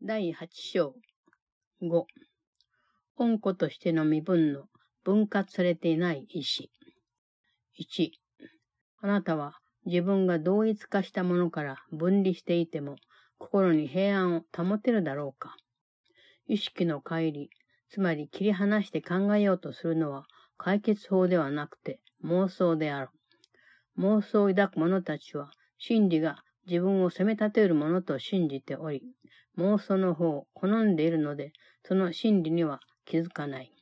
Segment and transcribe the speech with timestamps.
[0.00, 0.94] 第8章
[1.82, 2.04] 5
[3.16, 4.66] 恩子としての身分の
[5.02, 6.70] 分割されていない意志。
[7.80, 8.10] 1
[9.02, 12.94] あなたは自分が同一化したものから分離していても
[13.38, 15.56] 心に平安を保てるだろうか。
[16.46, 17.46] 意識の乖離、
[17.90, 20.26] つまり切り離して考えようとするのは
[20.56, 23.08] 解決法ではなくて妄想である。
[23.98, 29.02] 妄想を抱く者たちは真理が自分を責め立てるものと信じており、
[29.58, 31.52] 妄想の方を好んでいるので、
[31.84, 33.72] その真理には気づかない。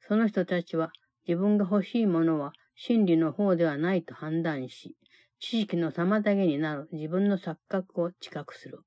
[0.00, 0.90] その人たちは
[1.28, 4.96] 自分が欲しいものは真理の方ではないと判断し、
[5.38, 8.80] 知識の妨げになる自分の錯覚を知覚する。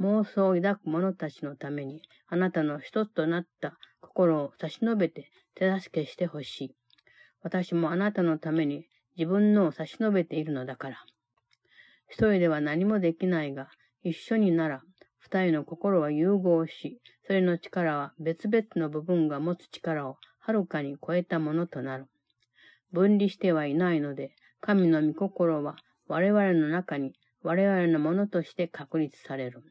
[0.00, 6.74] 妄想を抱く者たちのために、あなたの一つとなった心を差し伸べて手助けしてほしい。
[7.42, 10.96] 私もあなたのために自分のを差し伸べているのだから。
[12.08, 13.68] 一人では何もできないが、
[14.02, 14.82] 一緒になら、
[15.22, 22.06] 二人の心は融合し、それの力は別々の部分が持つ力をはるかに超えたものとなる。
[22.90, 25.76] 分離してはいないので、神の御心は
[26.08, 27.12] 我々の中に
[27.44, 29.62] 我々のものとして確立される。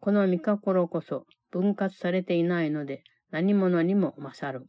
[0.00, 4.66] この御心こそ分割されていないので何者にも勝る。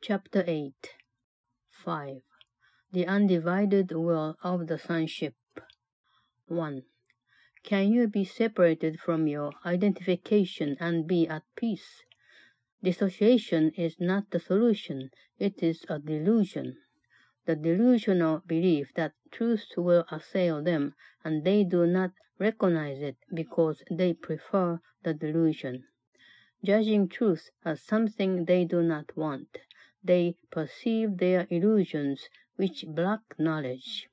[0.00, 0.72] Chapter 8
[1.84, 2.20] 5
[2.92, 5.34] The undivided will of the sonship.
[6.48, 6.82] 1.
[7.68, 12.02] Can you be separated from your identification and be at peace?
[12.82, 16.78] Dissociation is not the solution, it is a delusion.
[17.44, 23.82] The delusional belief that truth will assail them and they do not recognize it because
[23.90, 25.84] they prefer the delusion.
[26.64, 29.58] Judging truth as something they do not want,
[30.02, 34.08] they perceive their illusions which block knowledge.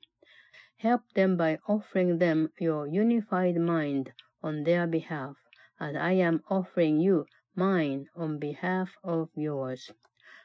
[0.80, 5.34] Help them by offering them your unified mind on their behalf,
[5.80, 7.24] as I am offering you
[7.54, 9.90] mine on behalf of yours.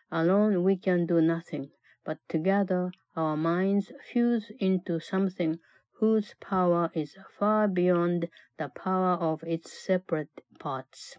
[0.09, 1.71] Alone we can do nothing,
[2.05, 5.59] but together our minds fuse into something
[5.95, 11.17] whose power is far beyond the power of its separate parts.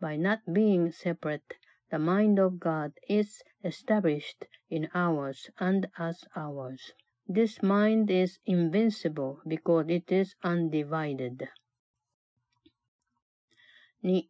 [0.00, 1.56] By not being separate,
[1.90, 6.94] the mind of God is established in ours and as ours.
[7.34, 11.48] This mind is invincible because it is undivided.
[14.02, 14.24] 2.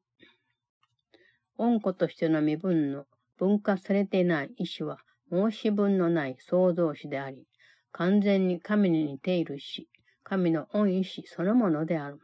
[1.58, 3.06] 恩子としての身分の
[3.38, 4.98] 分化されていない意志は
[5.32, 7.44] 申し分のない創造主であり、
[7.90, 9.88] 完全に神に似ているし、
[10.22, 12.20] 神の恩意志そのものである。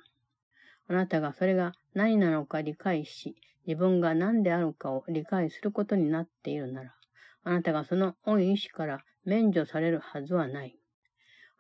[0.87, 3.35] あなたがそれが何なのか理解し、
[3.67, 6.95] 自分が何であるかを理解することになっているなら、
[7.43, 10.75] あなたがその恩意志から免除されるはずはない。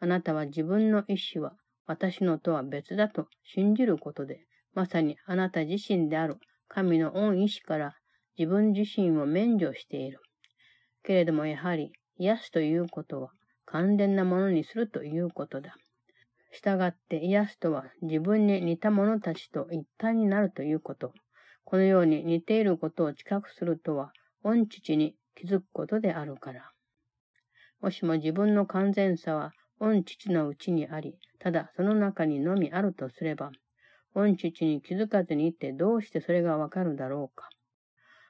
[0.00, 1.52] あなたは自分の意志は
[1.86, 4.40] 私のとは別だと信じることで、
[4.72, 7.94] まさにあなた自身である神の恩意志から
[8.38, 10.20] 自分自身を免除している。
[11.02, 13.32] けれどもやはり、癒すということは
[13.66, 15.76] 完全なものにするということだ。
[16.52, 21.12] 従って癒すとは自分に似た者たちと一体になるということ。
[21.64, 24.10] このように似ていることを知覚するとは、
[24.42, 26.70] 御父に気づくことであるから。
[27.80, 33.52] もしも自分の完全さは御父のうちにあり、ただその中にのみあるとすれば、
[34.14, 37.48] 御父に気づかずにいてどうしてそれがわかるだろうか。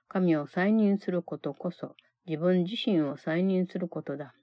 [0.08, 1.94] 神を再認することこそ、
[2.26, 4.34] 自分自身を再認することだ。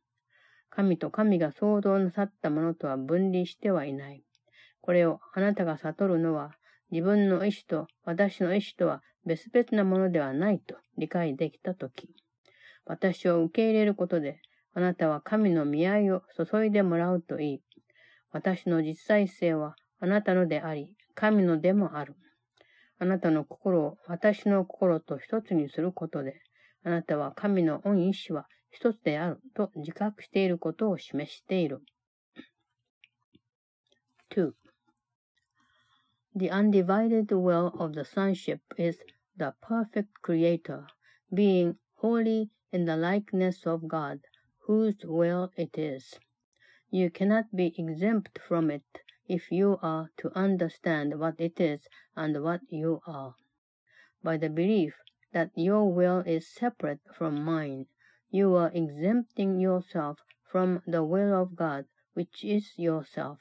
[0.71, 4.23] 神と神が創造なさったものとは分離してはいない。
[4.81, 6.51] これをあなたが悟るのは、
[6.91, 12.09] 自分の意志と私の意志とは別々なものではないと理解できたとき、
[12.85, 14.41] 私を受け入れることで、
[14.75, 17.61] あなたは神の見合いを注いでもらうといい。
[18.31, 22.15] 私の実在性はあなたのであり、神のでもある。
[22.99, 26.41] あなたの心を私の心と一つにすることで、
[26.83, 31.81] あなたは神の恩意志は一つであると自覚していることを示している。
[34.31, 34.51] 2.
[36.35, 38.99] The undivided will of the sonship is
[39.37, 40.85] the perfect creator,
[41.33, 44.19] being wholly in the likeness of God,
[44.65, 46.19] whose will it is.
[46.89, 48.83] You cannot be exempt from it
[49.27, 53.35] if you are to understand what it is and what you are.
[54.23, 54.95] By the belief
[55.33, 57.87] that your will is separate from mine,
[58.29, 63.39] you are exempting yourself from the will of God, which is yourself.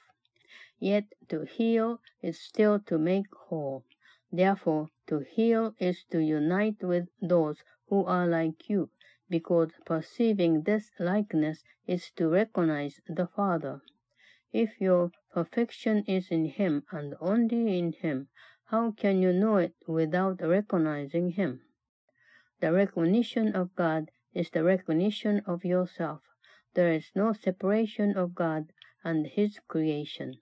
[0.78, 3.84] Yet to heal is still to make whole.
[4.32, 8.90] Therefore, to heal is to unite with those who are like you,
[9.34, 13.80] because perceiving this likeness is to recognize the Father.
[14.52, 18.28] If your perfection is in Him and only in Him,
[18.66, 21.62] how can you know it without recognizing Him?
[22.60, 26.20] The recognition of God is the recognition of yourself.
[26.74, 28.72] There is no separation of God
[29.02, 30.36] and His creation.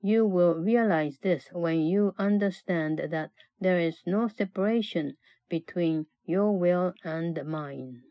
[0.00, 6.94] You will realize this when you understand that there is no separation between your will
[7.04, 8.02] and mine.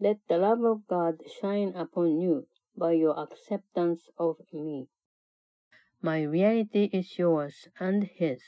[0.00, 2.46] Let the love of God shine upon you
[2.76, 4.86] by your acceptance of me.
[6.00, 8.40] My reality is yours and His.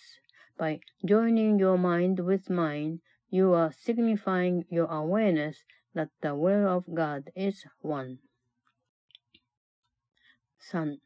[0.57, 3.01] By joining your mind with mine,
[3.31, 8.19] you are signifying your awareness that the will of God is one.
[10.71, 10.99] 3.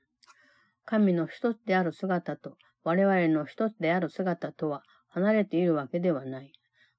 [0.84, 6.52] 神の一つである姿と我々の一つである姿とは離れているわけではない。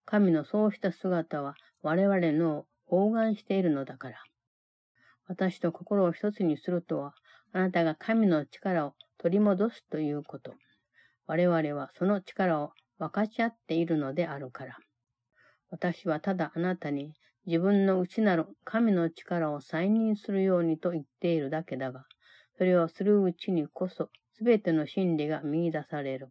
[0.06, 1.54] 神のそうした姿は
[1.84, 4.18] 我々の包含しているのだから。
[5.28, 7.14] 私と心を一つにするとは、
[7.52, 10.54] あなたが神の力を取り戻すということ。
[11.28, 14.78] 我々はその力を分かち合っているのであるから。
[15.70, 17.14] 私はただあなたに
[17.46, 22.06] 自分の内なる神の力を再認するようにと言っているだけだが、
[22.58, 26.30] それをするうちにこそすべての真理が見出される。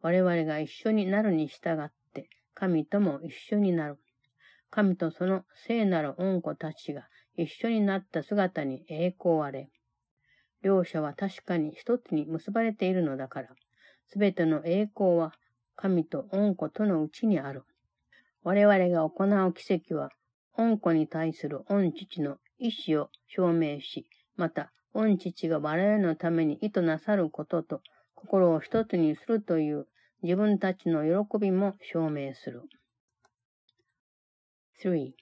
[0.00, 3.98] 我々が一緒になるに従って、神とも一緒になる。
[4.70, 9.70] 神とその聖なる恩子たちが一緒になった姿に栄光あれ。
[10.62, 13.48] 両者は確かに一つに結ばれているのだから、
[14.08, 15.32] すべての栄光は
[15.76, 17.64] 神と恩子とのうちにある。
[18.42, 20.10] 我々が行う奇跡は、
[20.56, 27.80] 恩子に対する恩父の意志を証明し、また、恩父が我々のために意図なさることと、
[28.14, 29.86] 心を一つにするという
[30.22, 32.62] 自分たちの喜びも証明する。
[34.80, 35.14] 3.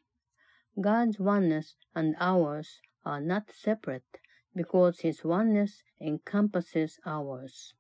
[0.81, 4.19] God's oneness and ours are not separate
[4.55, 7.73] because His oneness encompasses ours.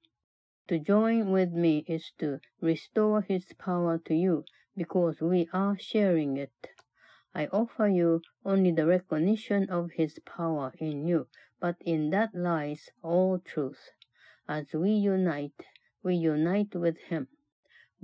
[0.69, 4.45] To join with me is to restore His power to you
[4.77, 6.69] because we are sharing it.
[7.35, 11.29] I offer you only the recognition of His power in you,
[11.61, 13.91] but in that lies all truth.
[14.49, 15.67] As we unite,
[16.03, 17.29] we unite with Him.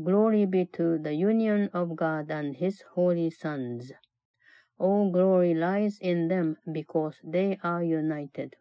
[0.04, 3.92] Glory be to the union of God and His holy sons.
[4.78, 8.56] All glory lies in them because they are united.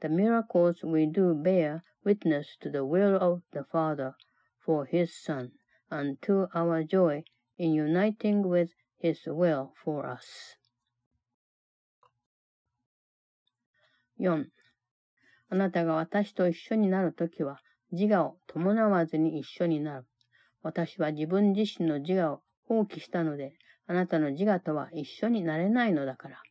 [0.00, 4.14] The miracles we do bear witness to the will of the Father
[4.60, 5.50] for His Son,
[5.90, 7.24] and to our joy
[7.58, 10.56] in uniting with His will for us.
[14.18, 14.46] 4.
[15.48, 17.60] あなたが私と一緒になるときは、
[17.90, 20.06] 自我を伴わずに一緒になる。
[20.63, 23.53] 私は自分自身の自我を放棄したので、
[23.87, 26.41] あなたの自我とは一緒になれないのだから。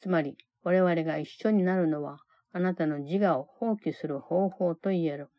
[0.00, 2.18] つまり、我々が一緒になるのは、
[2.52, 5.30] あなたの自我を放棄する方法と言える。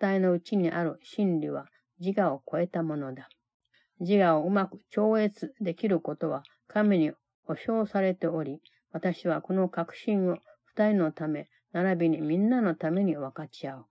[0.00, 1.66] 二重のうちにある真理は
[1.98, 3.28] 自我を超えたものだ。
[3.98, 7.12] 自我をうまく超越できることは神に
[7.44, 13.86] 保証されており、私はこの確信を二人のため、並びにみんなのために分かち合う。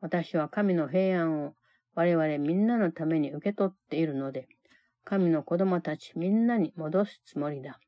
[0.00, 1.54] 私は神の平安を
[1.94, 4.48] 我々みんなのために受け取っているので、
[5.04, 7.78] 神の子供たちみんなに戻すつもりだ。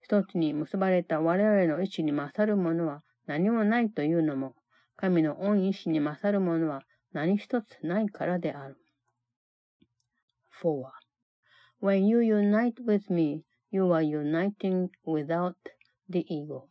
[0.00, 4.54] 一つに結ばれた我々の意志に勝るものは何もないというのも、
[4.96, 8.76] 神の恩意志に勝るものは何一つないからである。
[10.62, 10.90] 4.
[11.80, 15.54] When you unite with me, you are uniting without
[16.08, 16.68] the ego.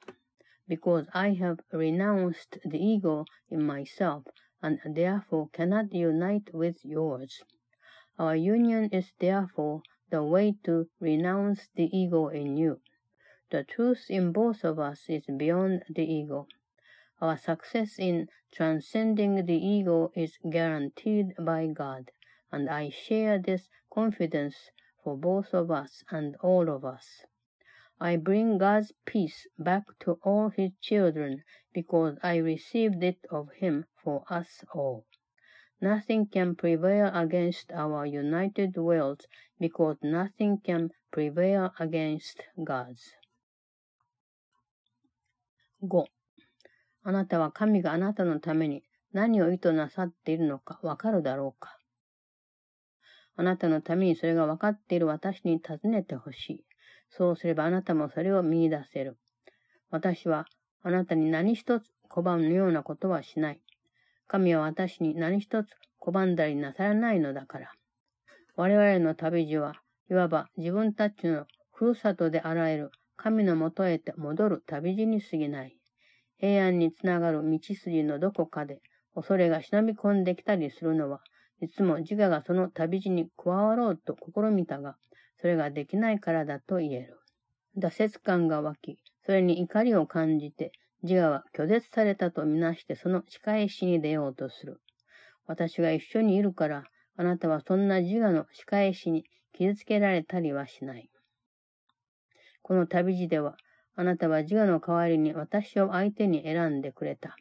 [0.67, 4.23] Because I have renounced the ego in myself
[4.61, 7.43] and therefore cannot unite with yours.
[8.19, 12.81] Our union is therefore the way to renounce the ego in you.
[13.49, 16.47] The truth in both of us is beyond the ego.
[17.21, 22.11] Our success in transcending the ego is guaranteed by God,
[22.51, 24.71] and I share this confidence
[25.03, 27.25] for both of us and all of us.
[27.99, 33.85] I bring God's peace back to all His children because I received it of Him
[34.07, 35.03] for us all.
[35.81, 39.27] Nothing can prevail against our united wills
[39.59, 43.03] because nothing can prevail against God's.
[45.81, 46.05] 5.
[47.03, 51.77] あなたは神があなたのために何を意図なさっているのかわかるだろうか
[53.35, 56.65] あなたのためにそれがわかっている私に尋ねてほしい。
[57.09, 59.17] そうすればあなたもそれを見出せる。
[59.91, 60.45] 私は
[60.81, 63.61] あなたに何一つ拒むようなことはしない。
[64.27, 65.67] 神は私に何一つ
[66.01, 67.71] 拒んだりなさらないのだから。
[68.55, 69.75] 我々の旅路は、
[70.09, 75.77] いわば自分たちのふるさとであられる神のもとへて戻る旅路に過ぎない。
[76.37, 78.81] 平安につながる道筋のどこかで
[79.15, 81.21] 恐れが忍び込んできたりするのは、
[81.59, 84.97] いつも自我がその旅路に加わろうと試みたが、
[85.41, 87.19] それができないからだと言える。
[87.77, 90.71] 挫折感が湧き、それに怒りを感じて、
[91.07, 94.81] 自我は拒絶されたとみなしてその仕返しに出ようとする。
[95.45, 96.83] 私が一緒にいるから、
[97.15, 99.23] あなたはそんな自我の仕返しに
[99.53, 101.09] 傷つけられたりはしない。
[102.61, 103.55] この旅路では、
[103.95, 107.37] あなたは自我の代わりに私を相手に選んでくれた。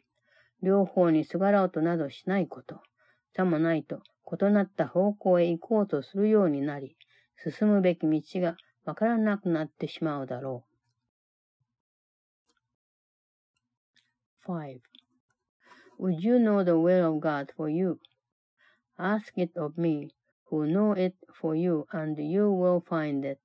[0.63, 2.81] 両方にすがろうとなどしないこと。
[3.35, 6.95] さもないと、異なった方向へ行こうとするようになり、
[7.35, 8.55] 進むべき道が
[8.85, 10.76] わからなくなってしまうだろう。
[14.47, 14.79] 5.
[15.99, 17.99] Would you know the will of God for you?
[18.97, 20.11] Ask it of me,
[20.45, 23.41] who know it for you, and you will find it.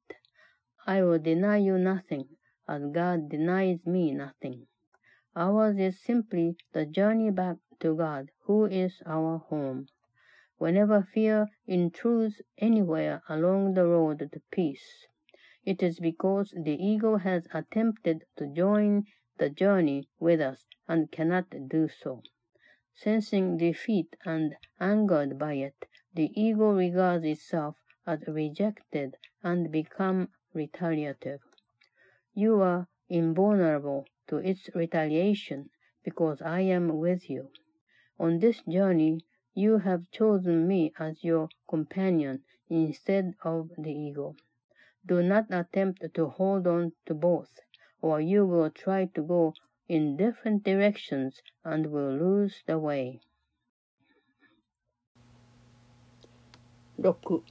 [0.87, 2.37] I will deny you nothing,
[2.69, 4.69] as God denies me nothing.
[5.35, 9.89] Ours is simply the journey back to God, who is our home.
[10.59, 15.07] Whenever fear intrudes anywhere along the road to peace,
[15.65, 19.07] it is because the ego has attempted to join
[19.43, 22.23] the journey with us and cannot do so.
[22.95, 25.75] Sensing defeat and angered by it,
[26.15, 27.75] the ego regards itself
[28.07, 31.41] as rejected and become retaliative.
[32.35, 35.71] You are invulnerable to its retaliation
[36.05, 37.51] because I am with you.
[38.21, 39.23] On this journey,
[39.55, 44.37] you have chosen me as your companion instead of the ego.
[45.05, 47.59] Do not attempt to hold on to both,
[48.03, 49.55] or you will try to go
[49.89, 53.21] in different directions and will lose the way.
[56.99, 57.43] 6.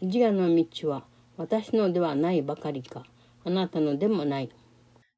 [0.00, 1.04] 自我の道は
[1.36, 3.04] 私のではないばかりか、
[3.44, 4.50] あなたのでもない。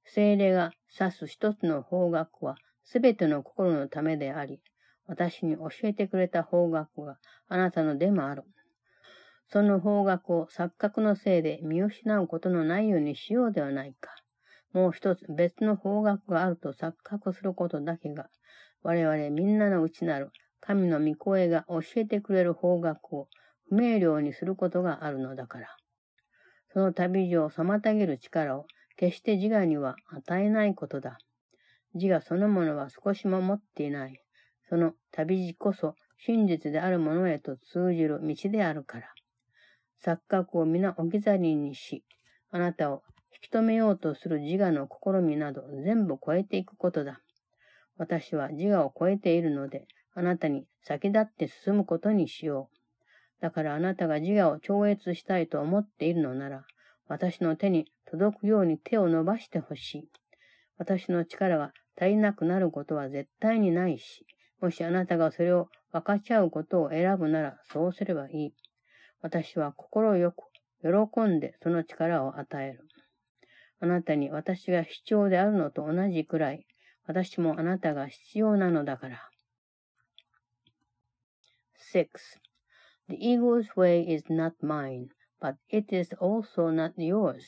[0.04, 4.60] 精霊が指す一つの方角は、すべての心のためであり、
[5.06, 8.44] 私に教えてくれた方角があなたのでもある。
[9.48, 14.10] その方角を錯覚のせいで見失うことのないようにしようではないか。
[14.72, 18.28] もう一つ別の方角があると錯覚することだけが、
[18.82, 23.28] 我々みんなの内なる神の御声が教えてくれる方角を
[23.68, 25.68] 不明瞭にすることがあるのだから。
[26.72, 31.18] その旅路を妨げる力を決して自我には与えないことだ。
[31.94, 34.18] 自我そのものは少しも持っていない。
[34.68, 39.08] その旅路こそ真実であるものへと通じる道であるから。
[40.04, 42.04] 錯覚を皆置き去りにし、
[42.50, 43.02] あなたを
[43.34, 47.20] 引き止めようとする自我の試みなど全部超えていくことだ。
[47.96, 52.76] 私は自我を超えているので、あなたに先立って進むことにしよう。
[53.42, 56.64] だからあなたが自我を超越したいと思っているのなら、
[57.08, 60.08] 私の手に届くように手を伸ばしてほしい。
[60.78, 64.26] 私の力が足りなくなることは絶対にないし、
[64.60, 68.54] もしあなたがそれを分かち合うことを選ぶならそうすればいい。
[69.20, 70.44] 私は心よく
[70.82, 72.91] 喜んでその力を与える。
[73.81, 76.65] あなたに私が必要であるのと同じくらい、
[77.05, 79.29] 私もあなたが必要なのだから。
[81.93, 82.07] 6.
[83.07, 87.45] The ego's way is not mine, but it is also not yours.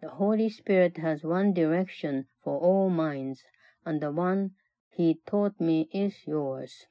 [0.00, 3.44] The Holy Spirit has one direction for all minds,
[3.84, 4.50] and the one
[4.90, 6.86] He taught me is yours.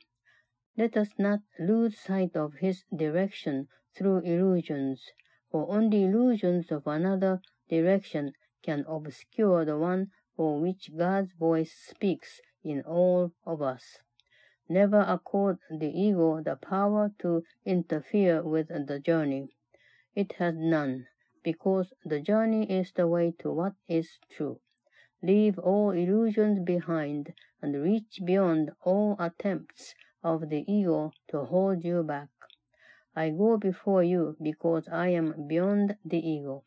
[0.78, 5.02] Let us not lose sight of His direction through illusions,
[5.52, 12.41] for only illusions of another direction can obscure the one for which God's voice speaks
[12.63, 13.99] in all of us.
[14.69, 19.49] Never accord the ego the power to interfere with the journey.
[20.15, 21.09] It has none
[21.43, 24.61] because the journey is the way to what is true.
[25.23, 32.03] Leave all illusions behind and reach beyond all attempts of the ego to hold you
[32.03, 32.29] back.
[33.17, 36.63] I go before you because I am beyond the ego.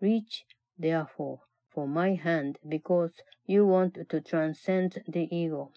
[0.00, 0.44] Reach,
[0.78, 3.12] therefore, for my hand because
[3.46, 5.72] you want to transcend the ego.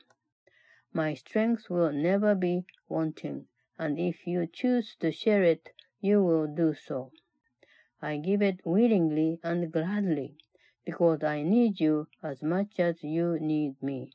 [0.94, 3.48] My strength will never be wanting,
[3.78, 7.12] and if you choose to share it, you will do so.
[8.02, 10.38] I give it willingly and gladly,
[10.86, 14.14] because I need you as much as you need me.